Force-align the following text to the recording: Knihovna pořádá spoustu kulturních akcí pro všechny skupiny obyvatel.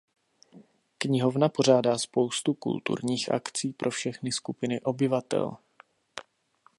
Knihovna 0.97 1.49
pořádá 1.49 1.97
spoustu 1.97 2.53
kulturních 2.53 3.31
akcí 3.31 3.73
pro 3.73 3.91
všechny 3.91 4.31
skupiny 4.31 4.81
obyvatel. 4.81 5.57